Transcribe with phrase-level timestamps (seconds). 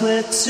[0.00, 0.49] clear to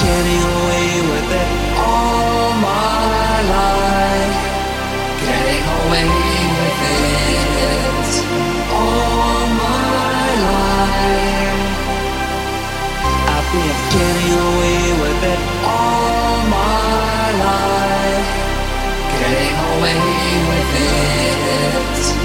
[0.00, 4.38] Getting away with it all my life.
[5.20, 6.08] Getting away
[6.56, 6.80] with
[7.68, 8.08] it
[8.72, 11.76] all my life.
[13.28, 18.28] I've been getting away with it all my life.
[19.20, 20.00] Getting away
[20.48, 20.72] with
[22.16, 22.19] it.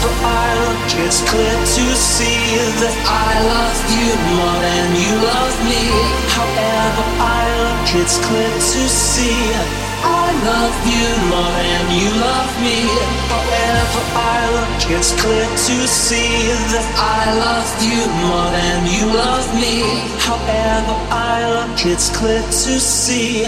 [0.00, 5.84] for island, it's clear to see that I love you more than you love me.
[6.32, 12.88] However, island, it's clear to see I love you more than you love me.
[13.28, 19.84] However, island, it's clear to see that I love you more than you love me.
[20.24, 23.44] However, island, it's clear to see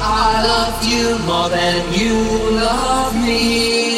[0.00, 2.14] I love you more than you
[2.60, 3.93] love me.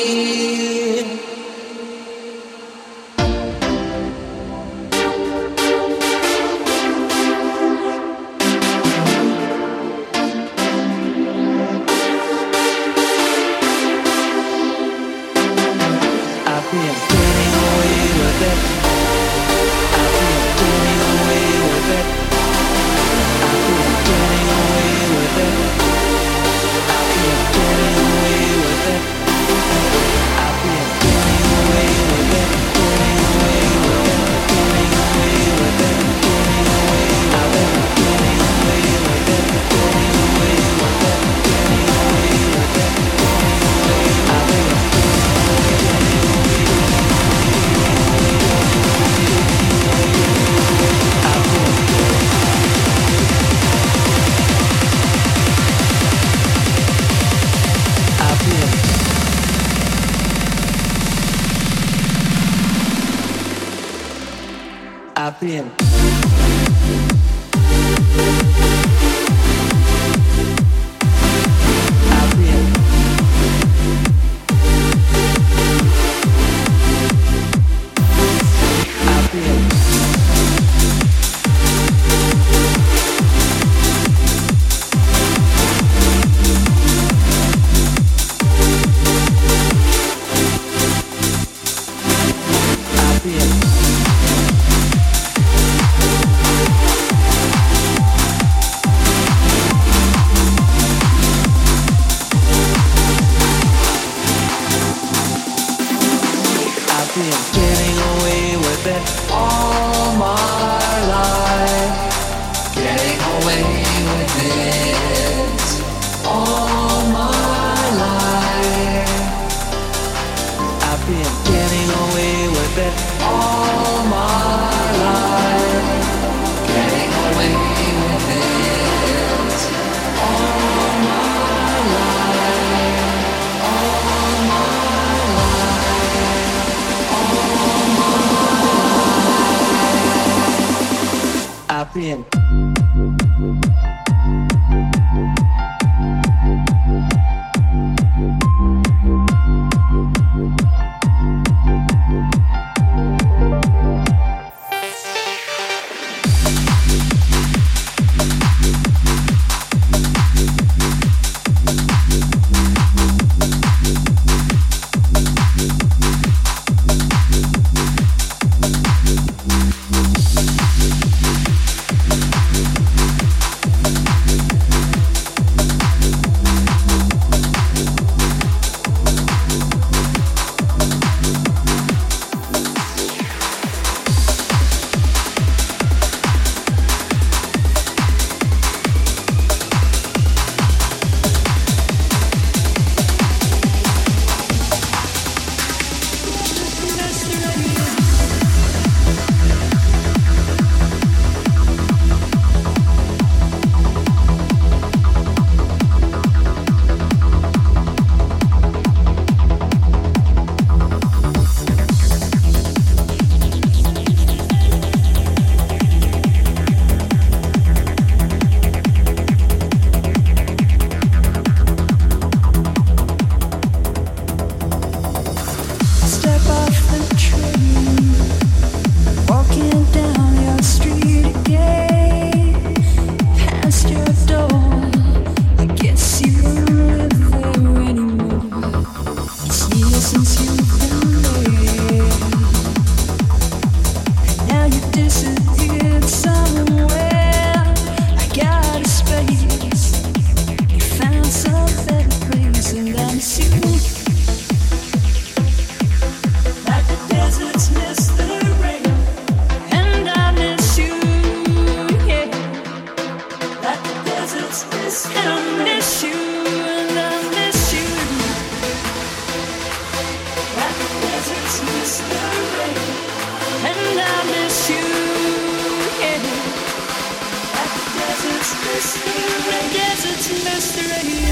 [280.45, 281.25] Mystery.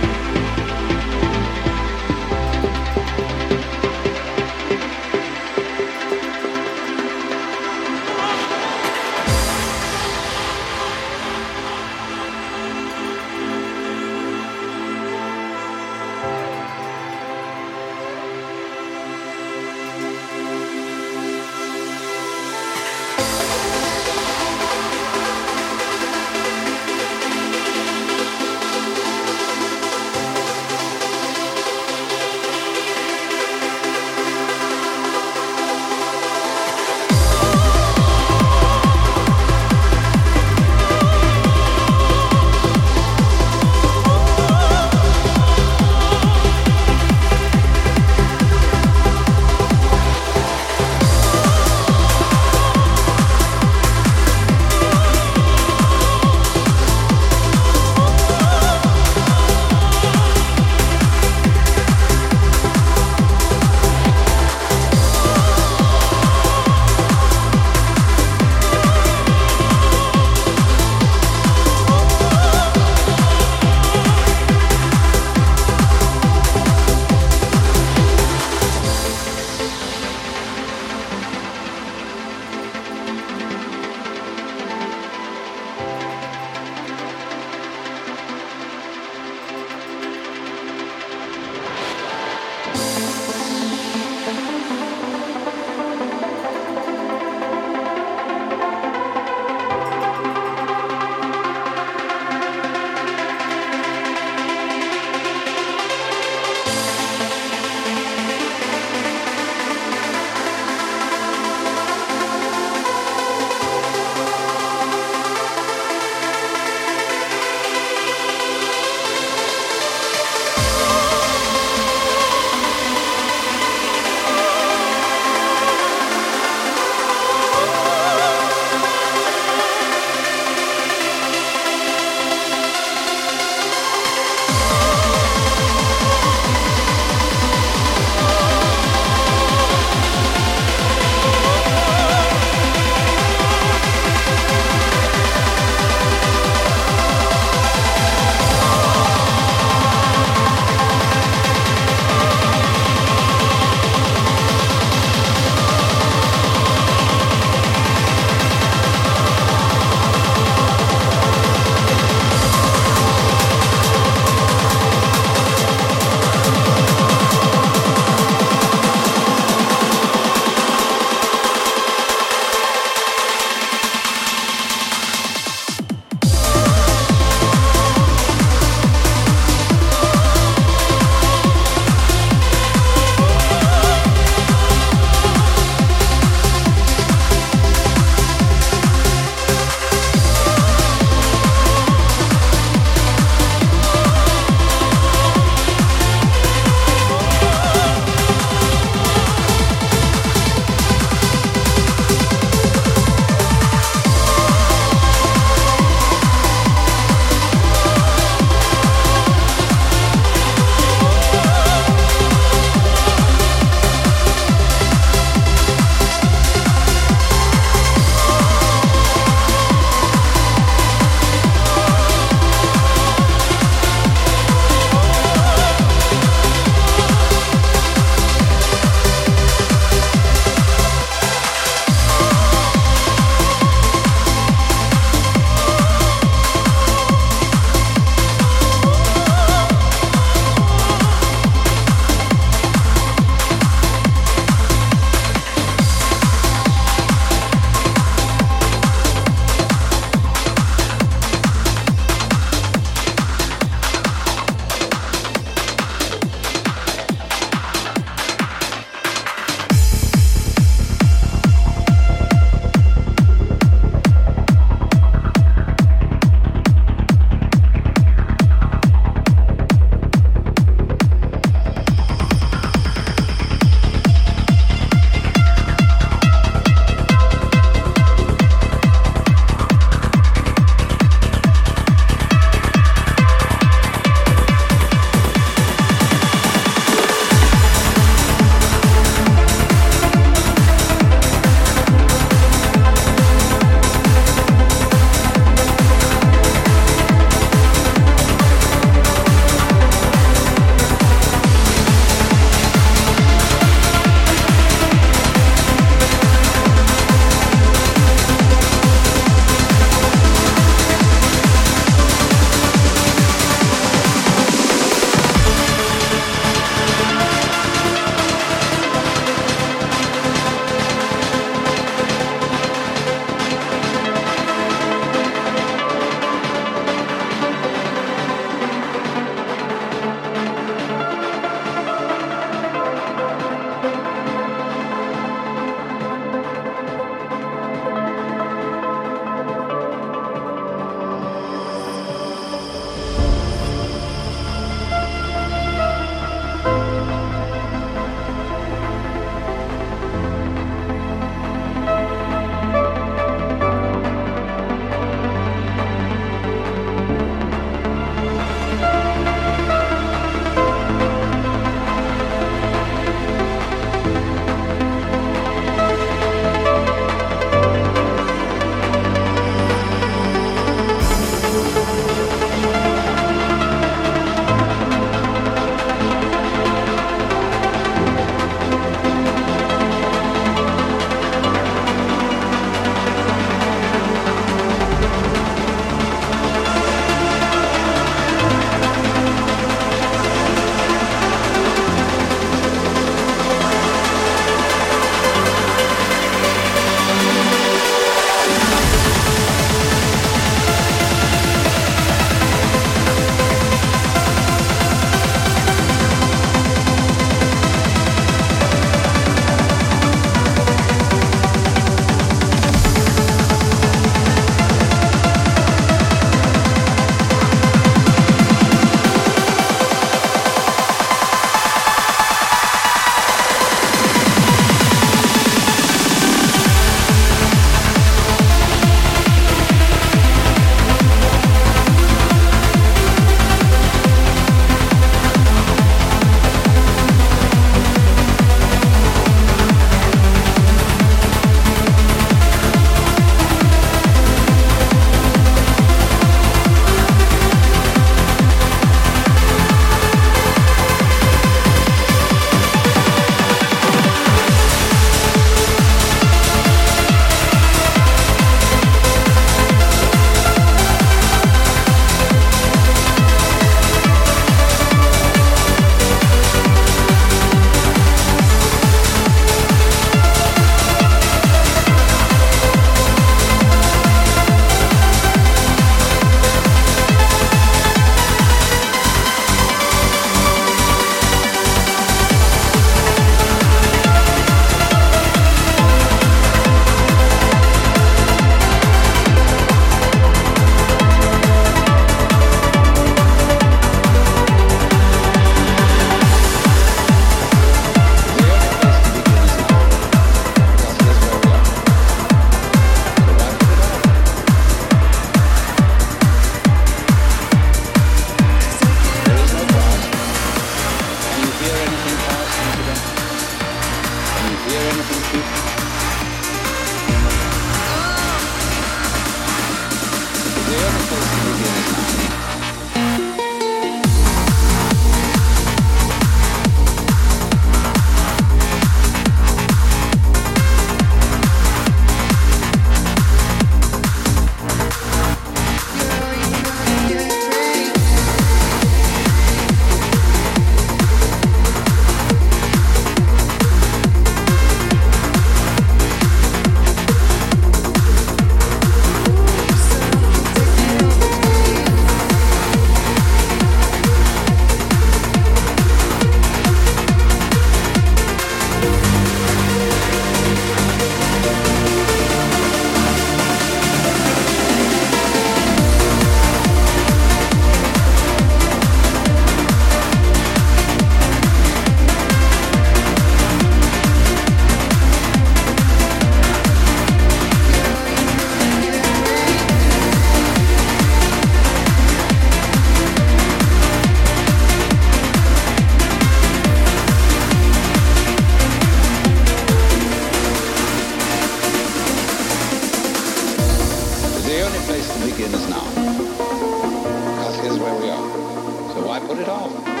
[599.31, 600.00] Put it off?